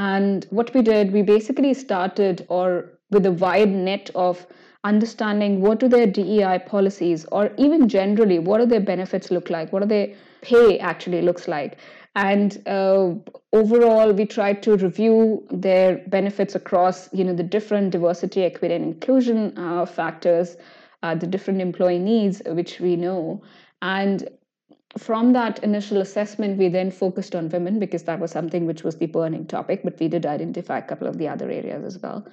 and 0.00 0.46
what 0.48 0.72
we 0.72 0.80
did, 0.80 1.12
we 1.12 1.20
basically 1.20 1.74
started 1.74 2.46
or 2.48 2.88
with 3.10 3.26
a 3.26 3.32
wide 3.32 3.68
net 3.68 4.08
of 4.14 4.46
understanding 4.82 5.60
what 5.60 5.78
do 5.78 5.88
their 5.88 6.06
DEI 6.06 6.60
policies 6.60 7.26
or 7.30 7.52
even 7.58 7.86
generally 7.86 8.38
what 8.38 8.60
do 8.60 8.66
their 8.66 8.80
benefits 8.80 9.30
look 9.30 9.50
like, 9.50 9.74
what 9.74 9.82
do 9.82 9.88
their 9.88 10.08
pay 10.40 10.78
actually 10.78 11.20
looks 11.20 11.46
like. 11.48 11.76
And 12.16 12.66
uh, 12.66 13.12
overall, 13.52 14.12
we 14.12 14.24
tried 14.24 14.62
to 14.62 14.78
review 14.78 15.46
their 15.50 15.98
benefits 16.06 16.54
across, 16.54 17.12
you 17.12 17.22
know, 17.22 17.34
the 17.34 17.42
different 17.42 17.90
diversity, 17.90 18.44
equity, 18.44 18.74
and 18.74 18.84
inclusion 18.84 19.52
uh, 19.58 19.84
factors, 19.84 20.56
uh, 21.02 21.14
the 21.14 21.26
different 21.26 21.60
employee 21.60 21.98
needs, 21.98 22.40
which 22.46 22.80
we 22.80 22.96
know, 22.96 23.42
and 23.82 24.30
from 24.98 25.32
that 25.32 25.62
initial 25.62 26.00
assessment, 26.00 26.58
we 26.58 26.68
then 26.68 26.90
focused 26.90 27.34
on 27.34 27.48
women 27.48 27.78
because 27.78 28.02
that 28.04 28.18
was 28.18 28.30
something 28.30 28.66
which 28.66 28.82
was 28.82 28.96
the 28.96 29.06
burning 29.06 29.46
topic, 29.46 29.82
but 29.84 29.98
we 30.00 30.08
did 30.08 30.26
identify 30.26 30.78
a 30.78 30.82
couple 30.82 31.06
of 31.06 31.18
the 31.18 31.28
other 31.28 31.50
areas 31.50 31.84
as 31.84 32.02
well. 32.02 32.26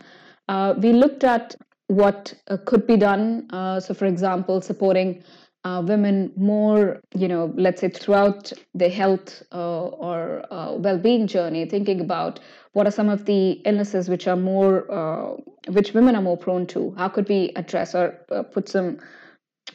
Uh, 0.48 0.74
we 0.78 0.94
looked 0.94 1.24
at 1.24 1.56
what 1.88 2.34
uh, 2.48 2.58
could 2.66 2.88
be 2.88 2.98
done. 2.98 3.48
Uh, 3.52 3.80
so, 3.80 3.94
for 3.94 4.06
example, 4.06 4.62
supporting 4.62 5.24
uh, 5.64 5.84
women 5.86 6.32
more, 6.36 7.00
you 7.16 7.28
know, 7.28 7.54
let's 7.56 7.82
say 7.82 7.90
throughout 7.90 8.52
their 8.74 8.90
health 8.90 9.44
uh, 9.52 9.86
or 9.88 10.44
uh, 10.52 10.74
well 10.74 10.98
being 10.98 11.28
journey, 11.28 11.66
thinking 11.66 12.02
about 12.02 12.40
what 12.74 12.88
are 12.88 12.92
some 12.92 13.10
of 13.10 13.26
the 13.26 13.52
illnesses 13.66 14.10
which 14.10 14.28
are 14.28 14.36
more, 14.36 15.38
which 15.70 15.94
women 15.94 16.16
are 16.16 16.22
more 16.22 16.38
prone 16.38 16.66
to. 16.68 16.94
How 16.98 17.10
could 17.10 17.28
we 17.28 17.52
address 17.56 17.96
or 17.96 18.12
put 18.52 18.70
some 18.70 19.00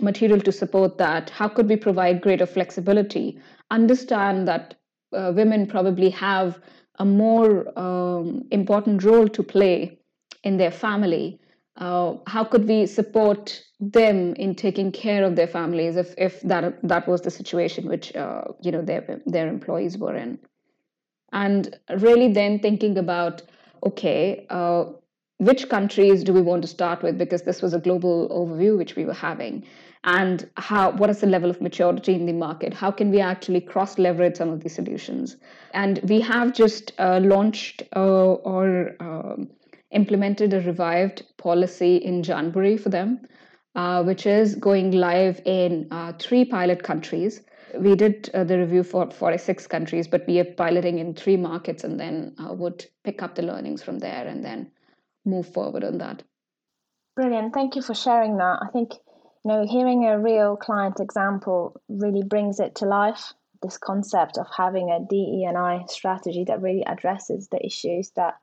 material 0.01 0.41
to 0.41 0.53
support 0.53 0.99
that? 0.99 1.31
How 1.31 1.49
could 1.49 1.69
we 1.69 1.77
provide 1.77 2.21
greater 2.21 2.47
flexibility? 2.47 3.39
Understand 3.71 4.49
that 4.49 4.75
uh, 5.13 5.33
women 5.35 5.67
probably 5.67 6.11
have 6.11 6.59
a 6.99 7.05
more 7.05 7.79
um, 7.79 8.47
important 8.51 9.03
role 9.05 9.29
to 9.29 9.43
play 9.43 9.99
in 10.45 10.57
their 10.57 10.71
family. 10.71 11.41
Uh, 11.77 12.17
how 12.27 12.45
could 12.45 12.69
we 12.69 12.87
support 12.87 13.63
them 13.81 14.35
in 14.35 14.55
taking 14.55 14.93
care 14.93 15.25
of 15.25 15.37
their 15.37 15.47
families 15.47 15.97
if, 15.97 16.15
if 16.19 16.41
that 16.43 16.79
that 16.83 17.09
was 17.09 17.23
the 17.23 17.31
situation 17.31 17.89
which 17.89 18.15
uh, 18.15 18.45
you 18.61 18.71
know 18.71 18.83
their 18.83 19.21
their 19.27 19.49
employees 19.49 19.97
were 19.97 20.15
in, 20.15 20.39
and 21.33 21.79
really 21.99 22.31
then 22.33 22.59
thinking 22.59 22.99
about 22.99 23.43
okay, 23.85 24.47
uh, 24.51 24.85
which 25.45 25.69
countries 25.69 26.25
do 26.25 26.33
we 26.33 26.43
want 26.43 26.63
to 26.63 26.69
start 26.69 27.03
with? 27.03 27.19
Because 27.19 27.43
this 27.43 27.63
was 27.63 27.75
a 27.75 27.79
global 27.79 28.29
overview 28.29 28.77
which 28.79 28.97
we 28.97 29.05
were 29.05 29.15
having. 29.15 29.65
And 30.05 30.49
how 30.57 30.91
what 30.91 31.11
is 31.11 31.21
the 31.21 31.27
level 31.27 31.51
of 31.51 31.61
maturity 31.61 32.15
in 32.15 32.27
the 32.27 32.33
market? 32.33 32.75
How 32.75 32.91
can 32.91 33.11
we 33.11 33.21
actually 33.21 33.61
cross 33.61 33.99
leverage 33.99 34.37
some 34.37 34.49
of 34.49 34.63
these 34.63 34.75
solutions? 34.75 35.37
And 35.75 36.01
we 36.09 36.21
have 36.21 36.53
just 36.53 36.93
uh, 36.99 37.21
launched 37.23 37.83
uh, 37.95 38.33
or 38.53 38.97
um, 39.01 39.49
implemented 39.93 40.55
a 40.55 40.61
revived 40.61 41.23
policy 41.37 41.97
in 41.97 42.23
january 42.23 42.77
for 42.77 42.89
them 42.89 43.21
uh, 43.75 44.03
which 44.03 44.27
is 44.27 44.55
going 44.55 44.91
live 44.93 45.41
in 45.45 45.89
uh, 45.91 46.13
three 46.19 46.45
pilot 46.45 46.83
countries. 46.83 47.43
We 47.79 47.95
did 47.97 48.31
uh, 48.35 48.45
the 48.45 48.59
review 48.59 48.83
for 48.83 49.11
46 49.11 49.67
countries 49.67 50.07
but 50.07 50.27
we 50.27 50.39
are 50.41 50.45
piloting 50.45 50.99
in 50.99 51.15
three 51.15 51.37
markets 51.37 51.85
and 51.85 51.99
then 51.99 52.35
uh, 52.39 52.53
would 52.53 52.85
pick 53.05 53.23
up 53.23 53.35
the 53.35 53.43
learnings 53.43 53.83
from 53.83 53.99
there 53.99 54.27
and 54.27 54.45
then 54.45 54.71
move 55.25 55.47
forward 55.53 55.85
on 55.85 55.99
that 55.99 56.23
brilliant 57.17 57.53
thank 57.53 57.77
you 57.77 57.83
for 57.83 57.95
sharing 57.95 58.37
that 58.37 58.59
i 58.63 58.69
think 58.73 58.95
you 59.45 59.51
know, 59.51 59.67
hearing 59.67 60.05
a 60.05 60.19
real 60.19 60.57
client 60.57 61.01
example 61.01 61.81
really 61.89 62.23
brings 62.23 62.61
it 62.61 62.77
to 62.77 62.87
life. 62.87 63.33
This 63.61 63.79
concept 63.79 64.39
of 64.39 64.47
having 64.57 64.91
a 64.91 65.01
DE&I 65.01 65.85
strategy 65.89 66.45
that 66.45 66.63
really 66.63 66.85
addresses 66.85 67.49
the 67.49 67.65
issues 67.65 68.11
that 68.17 68.35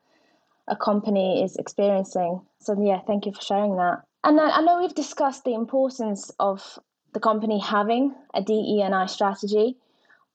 a 0.68 0.76
company 0.76 1.42
is 1.42 1.56
experiencing. 1.56 2.40
So 2.60 2.76
yeah, 2.80 3.00
thank 3.06 3.26
you 3.26 3.32
for 3.32 3.40
sharing 3.40 3.76
that. 3.76 4.02
And 4.24 4.38
I, 4.38 4.58
I 4.58 4.60
know 4.62 4.80
we've 4.80 4.94
discussed 4.94 5.44
the 5.44 5.54
importance 5.54 6.30
of 6.38 6.78
the 7.12 7.20
company 7.20 7.58
having 7.58 8.14
a 8.34 8.42
DE&I 8.42 9.06
strategy, 9.06 9.76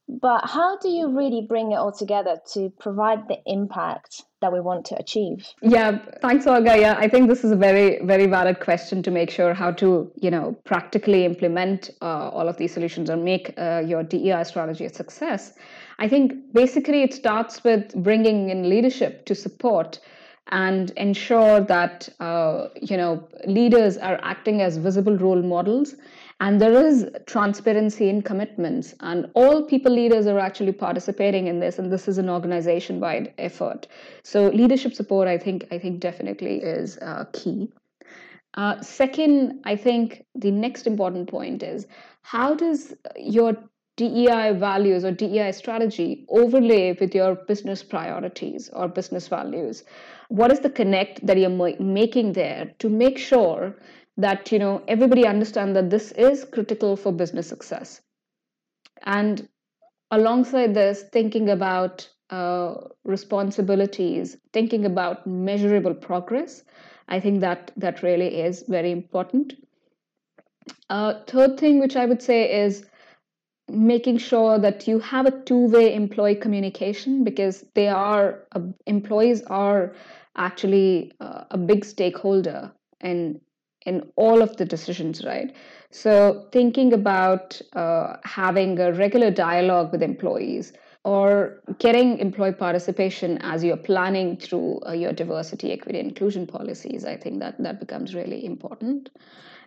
but 0.08 0.46
how 0.46 0.78
do 0.78 0.90
you 0.90 1.16
really 1.16 1.46
bring 1.48 1.72
it 1.72 1.78
all 1.78 1.92
together 1.92 2.40
to 2.54 2.72
provide 2.80 3.28
the 3.28 3.38
impact 3.46 4.24
that 4.46 4.54
we 4.54 4.62
want 4.62 4.86
to 4.86 4.96
achieve? 4.98 5.48
Yeah, 5.62 5.98
thanks, 6.22 6.46
Olga. 6.46 6.78
Yeah, 6.80 6.96
I 6.98 7.08
think 7.08 7.28
this 7.28 7.44
is 7.44 7.52
a 7.52 7.56
very, 7.56 8.00
very 8.04 8.28
valid 8.28 8.60
question 8.60 9.02
to 9.04 9.12
make 9.12 9.32
sure 9.32 9.54
how 9.56 9.72
to, 9.72 10.12
you 10.22 10.30
know, 10.30 10.56
practically 10.66 11.26
implement 11.26 11.90
uh, 12.02 12.30
all 12.30 12.48
of 12.48 12.58
these 12.58 12.74
solutions 12.74 13.10
and 13.10 13.26
make 13.26 13.54
uh, 13.58 13.82
your 13.86 14.04
DEI 14.04 14.44
strategy 14.44 14.86
a 14.86 14.94
success. 14.94 15.54
I 15.98 16.08
think 16.08 16.54
basically 16.54 17.02
it 17.02 17.14
starts 17.14 17.64
with 17.64 17.96
bringing 18.04 18.50
in 18.50 18.70
leadership 18.70 19.26
to 19.26 19.34
support 19.34 20.00
and 20.50 20.92
ensure 20.92 21.60
that 21.62 22.08
uh, 22.20 22.68
you 22.80 22.98
know 22.98 23.28
leaders 23.48 23.98
are 23.98 24.20
acting 24.22 24.62
as 24.62 24.78
visible 24.78 25.18
role 25.18 25.42
models 25.42 25.96
and 26.42 26.60
there 26.62 26.74
is 26.74 27.08
transparency 27.28 28.10
in 28.10 28.22
commitments 28.22 28.94
and 29.00 29.30
all 29.36 29.64
people 29.64 29.92
leaders 29.92 30.28
are 30.28 30.40
actually 30.40 30.72
participating 30.72 31.48
in 31.48 31.60
this 31.60 31.80
and 31.80 31.92
this 31.92 32.08
is 32.08 32.18
an 32.18 32.30
organization 32.30 33.00
wide 33.00 33.34
effort 33.38 33.88
so 34.24 34.50
leadership 34.50 34.94
support 34.94 35.28
i 35.28 35.38
think 35.38 35.66
i 35.72 35.80
think 35.80 36.00
definitely 36.00 36.58
is 36.58 36.98
uh, 36.98 37.26
key 37.34 37.70
uh, 38.56 38.82
second 38.82 39.62
i 39.64 39.76
think 39.76 40.26
the 40.36 40.52
next 40.52 40.88
important 40.88 41.30
point 41.30 41.64
is 41.64 41.88
how 42.22 42.54
does 42.54 42.94
your 43.18 43.56
DEI 43.98 44.52
values 44.52 45.06
or 45.06 45.12
DEI 45.12 45.54
strategy 45.54 46.26
overlay 46.28 46.98
with 47.00 47.16
your 47.16 47.36
business 47.36 47.82
priorities 47.82 48.70
or 48.74 48.90
business 48.90 49.30
values? 49.30 49.86
What 50.28 50.52
is 50.52 50.60
the 50.60 50.70
connect 50.70 51.26
that 51.26 51.38
you're 51.38 51.78
making 51.80 52.34
there 52.34 52.74
to 52.80 52.90
make 52.90 53.18
sure 53.18 53.74
that 54.18 54.52
you 54.52 54.60
know 54.60 54.82
everybody 54.88 55.26
understand 55.28 55.76
that 55.76 55.90
this 55.90 56.12
is 56.14 56.46
critical 56.46 56.96
for 56.96 57.12
business 57.12 57.48
success. 57.48 58.02
And 59.04 59.48
alongside 60.12 60.74
this 60.74 61.04
thinking 61.12 61.50
about 61.50 62.10
uh, 62.30 62.76
responsibilities 63.04 64.38
thinking 64.52 64.86
about 64.86 65.28
measurable 65.28 65.94
progress 65.94 66.64
i 67.08 67.20
think 67.20 67.40
that 67.40 67.72
that 67.78 68.02
really 68.02 68.42
is 68.42 68.64
very 68.68 68.92
important. 68.92 69.54
Uh, 70.90 71.14
third 71.28 71.60
thing 71.60 71.80
which 71.80 71.96
i 71.96 72.06
would 72.06 72.22
say 72.22 72.40
is 72.64 72.86
making 73.70 74.18
sure 74.18 74.58
that 74.60 74.88
you 74.88 75.00
have 75.00 75.26
a 75.26 75.44
two-way 75.44 75.94
employee 75.94 76.36
communication 76.36 77.24
because 77.24 77.64
they 77.76 77.88
are 77.88 78.48
uh, 78.54 78.62
employees 78.86 79.44
are 79.44 79.94
actually 80.36 81.12
uh, 81.20 81.44
a 81.52 81.58
big 81.58 81.86
stakeholder 81.86 82.72
in 83.02 83.40
in 83.86 84.10
all 84.16 84.42
of 84.42 84.58
the 84.58 84.66
decisions, 84.66 85.24
right? 85.24 85.56
So, 85.92 86.48
thinking 86.52 86.94
about 86.94 87.62
uh, 87.74 88.18
having 88.24 88.80
a 88.80 88.92
regular 88.92 89.32
dialogue 89.32 89.92
with 89.92 90.04
employees 90.04 90.74
or 91.04 91.62
getting 91.78 92.18
employee 92.18 92.52
participation 92.52 93.38
as 93.44 93.64
you're 93.64 93.78
planning 93.78 94.38
through 94.38 94.82
uh, 94.88 94.92
your 94.92 95.14
diversity, 95.14 95.72
equity, 95.72 96.00
inclusion 96.00 96.48
policies, 96.48 97.06
I 97.06 97.16
think 97.16 97.40
that 97.40 97.62
that 97.62 97.80
becomes 97.80 98.16
really 98.16 98.44
important. 98.44 99.12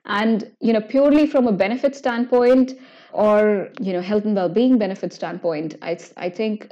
And 0.05 0.51
you 0.61 0.73
know, 0.73 0.81
purely 0.81 1.27
from 1.27 1.47
a 1.47 1.53
benefit 1.53 1.95
standpoint 1.95 2.75
or 3.13 3.69
you 3.81 3.93
know, 3.93 4.01
health 4.01 4.25
and 4.25 4.35
well-being 4.35 4.79
benefit 4.79 5.13
standpoint, 5.13 5.77
I 5.81 5.99
I 6.17 6.29
think 6.29 6.71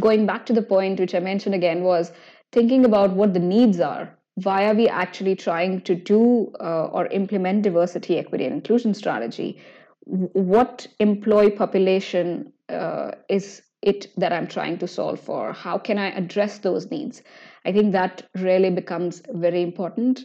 going 0.00 0.26
back 0.26 0.46
to 0.46 0.52
the 0.52 0.62
point 0.62 1.00
which 1.00 1.14
I 1.14 1.20
mentioned 1.20 1.54
again 1.54 1.82
was 1.82 2.12
thinking 2.52 2.84
about 2.84 3.10
what 3.10 3.34
the 3.34 3.40
needs 3.40 3.80
are 3.80 4.16
why 4.34 4.66
are 4.66 4.74
we 4.74 4.88
actually 4.88 5.36
trying 5.36 5.80
to 5.82 5.94
do 5.94 6.52
uh, 6.60 6.86
or 6.86 7.06
implement 7.06 7.62
diversity, 7.62 8.18
equity, 8.18 8.44
and 8.44 8.54
inclusion 8.54 8.92
strategy? 8.94 9.60
What 10.06 10.86
employee 10.98 11.50
population 11.50 12.52
uh, 12.68 13.12
is 13.28 13.62
it 13.82 14.08
that 14.16 14.32
I'm 14.32 14.48
trying 14.48 14.78
to 14.78 14.88
solve 14.88 15.20
for? 15.20 15.52
How 15.52 15.78
can 15.78 15.98
I 15.98 16.10
address 16.10 16.58
those 16.58 16.90
needs? 16.90 17.22
I 17.64 17.72
think 17.72 17.92
that 17.92 18.28
really 18.34 18.70
becomes 18.70 19.22
very 19.30 19.62
important. 19.62 20.24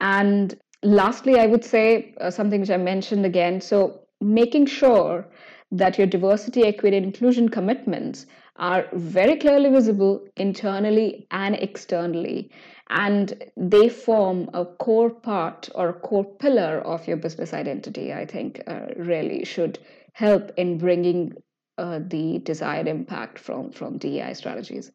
And 0.00 0.58
lastly, 0.82 1.38
I 1.38 1.46
would 1.46 1.64
say 1.64 2.14
uh, 2.20 2.30
something 2.30 2.60
which 2.60 2.70
I 2.70 2.76
mentioned 2.76 3.24
again. 3.24 3.60
So, 3.60 4.00
making 4.20 4.66
sure 4.66 5.26
that 5.70 5.96
your 5.96 6.06
diversity, 6.06 6.64
equity, 6.64 6.96
and 6.96 7.06
inclusion 7.06 7.48
commitments 7.48 8.26
are 8.58 8.86
very 8.92 9.36
clearly 9.36 9.70
visible 9.70 10.26
internally 10.36 11.26
and 11.30 11.54
externally 11.56 12.50
and 12.90 13.44
they 13.56 13.88
form 13.88 14.48
a 14.54 14.64
core 14.64 15.10
part 15.10 15.68
or 15.74 15.90
a 15.90 15.92
core 15.92 16.24
pillar 16.24 16.80
of 16.80 17.06
your 17.06 17.16
business 17.16 17.52
identity 17.54 18.12
i 18.12 18.24
think 18.26 18.62
uh, 18.66 18.86
really 18.96 19.44
should 19.44 19.78
help 20.12 20.50
in 20.56 20.78
bringing 20.78 21.32
uh, 21.78 22.00
the 22.04 22.40
desired 22.40 22.88
impact 22.88 23.38
from 23.38 23.70
from 23.70 23.98
dei 23.98 24.34
strategies. 24.34 24.90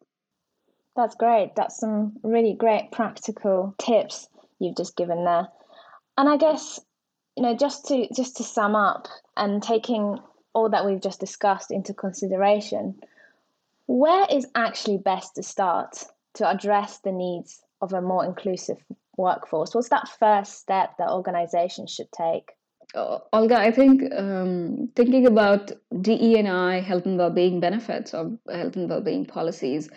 That's 0.96 1.16
great. 1.16 1.56
That's 1.56 1.80
some 1.80 2.18
really 2.24 2.54
great 2.54 2.92
practical 2.92 3.74
tips 3.80 4.28
you've 4.60 4.76
just 4.76 4.98
given 4.98 5.24
there. 5.24 5.48
And 6.18 6.30
i 6.30 6.38
guess 6.38 6.80
you 7.38 7.44
know 7.44 7.56
just 7.56 7.86
to 7.88 8.08
just 8.14 8.38
to 8.38 8.44
sum 8.44 8.76
up 8.76 9.08
and 9.36 9.64
taking 9.64 10.20
all 10.54 10.70
that 10.70 10.86
we've 10.86 11.02
just 11.02 11.20
discussed 11.20 11.72
into 11.72 11.94
consideration 11.94 13.00
where 13.88 14.26
is 14.30 14.48
actually 14.56 14.98
best 14.98 15.36
to 15.36 15.44
start 15.44 16.04
to 16.36 16.50
address 16.50 17.00
the 17.00 17.12
needs 17.12 17.62
of 17.82 17.94
a 17.94 18.02
more 18.02 18.26
inclusive 18.26 18.78
workforce? 19.18 19.76
What's 19.76 19.90
that 19.90 20.08
first 20.20 20.60
step 20.60 20.98
that 20.98 21.10
organizations 21.10 21.92
should 21.92 22.12
take? 22.12 22.52
Uh, 22.96 23.20
Olga, 23.32 23.58
I 23.58 23.72
think 23.72 24.04
um, 24.16 24.90
thinking 24.96 25.26
about 25.26 25.72
DE&I 26.02 26.80
health 26.80 27.06
and 27.06 27.18
well-being 27.18 27.60
benefits 27.60 28.14
or 28.14 28.38
health 28.52 28.76
and 28.76 28.90
well-being 28.90 29.26
policies, 29.26 29.90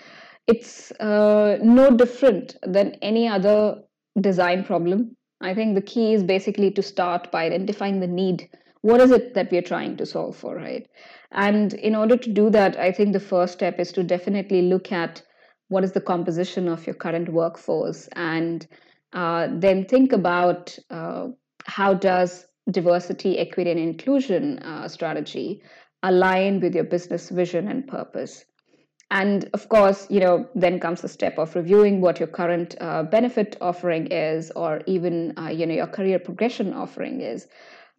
it's 0.46 0.92
uh, 0.92 1.58
no 1.62 1.90
different 1.90 2.56
than 2.62 2.94
any 3.02 3.28
other 3.28 3.82
design 4.20 4.64
problem. 4.64 5.16
I 5.40 5.52
think 5.54 5.74
the 5.74 5.82
key 5.82 6.14
is 6.14 6.22
basically 6.22 6.70
to 6.70 6.82
start 6.82 7.30
by 7.30 7.44
identifying 7.44 8.00
the 8.00 8.06
need. 8.06 8.48
What 8.86 9.00
is 9.00 9.10
it 9.10 9.34
that 9.34 9.50
we're 9.50 9.62
trying 9.62 9.96
to 9.96 10.06
solve 10.06 10.36
for, 10.36 10.54
right? 10.54 10.88
And 11.32 11.74
in 11.74 11.96
order 11.96 12.16
to 12.16 12.32
do 12.32 12.50
that, 12.50 12.78
I 12.78 12.92
think 12.92 13.12
the 13.12 13.26
first 13.34 13.54
step 13.54 13.80
is 13.80 13.90
to 13.92 14.04
definitely 14.04 14.62
look 14.62 14.92
at 14.92 15.22
what 15.66 15.82
is 15.82 15.90
the 15.90 16.00
composition 16.00 16.68
of 16.68 16.86
your 16.86 16.94
current 16.94 17.28
workforce 17.28 18.08
and 18.14 18.64
uh, 19.12 19.48
then 19.50 19.86
think 19.86 20.12
about 20.12 20.78
uh, 20.90 21.26
how 21.64 21.94
does 21.94 22.46
diversity 22.70 23.38
equity 23.40 23.72
and 23.72 23.80
inclusion 23.80 24.60
uh, 24.60 24.86
strategy 24.86 25.62
align 26.04 26.60
with 26.60 26.72
your 26.72 26.84
business 26.84 27.28
vision 27.30 27.66
and 27.66 27.88
purpose 27.88 28.44
and 29.10 29.48
of 29.52 29.68
course 29.68 30.06
you 30.10 30.20
know 30.20 30.48
then 30.54 30.78
comes 30.78 31.00
the 31.00 31.08
step 31.08 31.38
of 31.38 31.54
reviewing 31.56 32.00
what 32.00 32.20
your 32.20 32.28
current 32.28 32.76
uh, 32.80 33.02
benefit 33.02 33.56
offering 33.60 34.06
is 34.08 34.52
or 34.54 34.80
even 34.86 35.32
uh, 35.38 35.48
you 35.48 35.66
know 35.66 35.74
your 35.74 35.86
career 35.86 36.18
progression 36.18 36.72
offering 36.72 37.20
is 37.20 37.48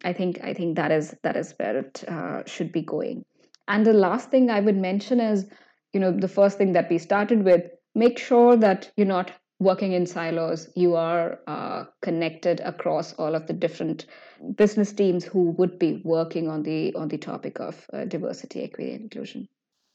i 0.04 0.12
think 0.12 0.40
i 0.42 0.52
think 0.54 0.76
that 0.76 0.90
is 0.90 1.14
that 1.22 1.36
is 1.36 1.54
where 1.58 1.78
it 1.78 2.04
uh, 2.08 2.42
should 2.46 2.72
be 2.72 2.82
going. 2.82 3.24
And 3.66 3.84
the 3.84 3.92
last 3.92 4.30
thing 4.30 4.50
i 4.50 4.60
would 4.60 4.76
mention 4.76 5.20
is 5.20 5.46
you 5.92 6.00
know 6.00 6.12
the 6.12 6.28
first 6.28 6.58
thing 6.58 6.72
that 6.72 6.90
we 6.90 6.98
started 6.98 7.44
with 7.44 7.62
make 7.94 8.18
sure 8.18 8.56
that 8.56 8.90
you're 8.96 9.06
not 9.06 9.32
working 9.60 9.92
in 9.92 10.06
silos. 10.06 10.70
You 10.76 10.94
are 10.94 11.40
uh, 11.46 11.84
connected 12.00 12.60
across 12.60 13.12
all 13.14 13.34
of 13.34 13.46
the 13.46 13.52
different 13.52 14.06
business 14.54 14.92
teams 14.92 15.24
who 15.24 15.50
would 15.52 15.78
be 15.78 16.00
working 16.04 16.48
on 16.48 16.62
the 16.62 16.94
on 16.94 17.08
the 17.08 17.18
topic 17.18 17.60
of 17.60 17.86
uh, 17.92 18.04
diversity 18.04 18.62
equity 18.62 18.92
and 18.92 19.02
inclusion. 19.02 19.48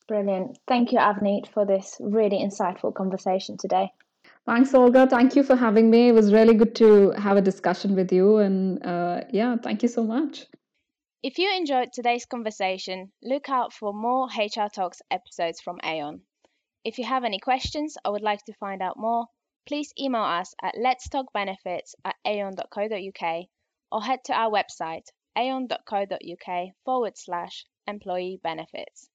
Brilliant. 0.07 0.59
Thank 0.67 0.91
you 0.91 0.99
avneet 0.99 1.47
for 1.47 1.65
this 1.65 1.95
really 2.01 2.37
insightful 2.37 2.93
conversation 2.93 3.57
today 3.57 3.89
thanks 4.45 4.73
olga 4.73 5.07
thank 5.07 5.35
you 5.35 5.43
for 5.43 5.55
having 5.55 5.89
me 5.89 6.09
it 6.09 6.13
was 6.13 6.33
really 6.33 6.53
good 6.53 6.75
to 6.75 7.11
have 7.11 7.37
a 7.37 7.41
discussion 7.41 7.95
with 7.95 8.11
you 8.11 8.37
and 8.37 8.85
uh, 8.85 9.21
yeah 9.31 9.55
thank 9.57 9.81
you 9.81 9.89
so 9.89 10.03
much 10.03 10.47
if 11.23 11.37
you 11.37 11.49
enjoyed 11.55 11.93
today's 11.93 12.25
conversation, 12.25 13.13
look 13.23 13.47
out 13.47 13.71
for 13.71 13.93
more 13.93 14.27
HR 14.27 14.67
Talks 14.67 15.01
episodes 15.09 15.61
from 15.61 15.79
Aon. 15.81 16.23
If 16.83 16.97
you 16.97 17.05
have 17.05 17.23
any 17.23 17.39
questions 17.39 17.95
or 18.03 18.11
would 18.11 18.21
like 18.21 18.43
to 18.43 18.53
find 18.55 18.81
out 18.81 18.97
more, 18.97 19.27
please 19.65 19.93
email 19.97 20.23
us 20.23 20.53
at 20.61 20.75
let's 20.77 21.07
talk 21.07 21.31
benefits 21.31 21.95
at 22.03 22.17
aon.co.uk 22.25 23.45
or 23.89 24.03
head 24.03 24.19
to 24.25 24.33
our 24.33 24.51
website 24.51 25.05
aon.co.uk 25.37 26.73
forward 26.83 27.17
slash 27.17 27.65
employee 27.87 28.41
benefits. 28.43 29.09